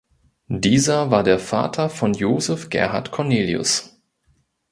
[0.47, 4.01] Dieser war der Vater von Josef Gerhard Cornelius.